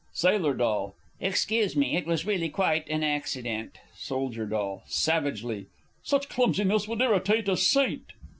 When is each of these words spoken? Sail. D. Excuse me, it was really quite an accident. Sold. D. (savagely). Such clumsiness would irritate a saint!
Sail. 0.13 0.51
D. 1.19 1.25
Excuse 1.27 1.75
me, 1.75 1.95
it 1.95 2.07
was 2.07 2.25
really 2.25 2.49
quite 2.49 2.89
an 2.89 3.03
accident. 3.03 3.77
Sold. 3.95 4.33
D. 4.33 4.75
(savagely). 4.87 5.67
Such 6.01 6.27
clumsiness 6.27 6.87
would 6.87 7.01
irritate 7.03 7.47
a 7.47 7.55
saint! 7.55 8.13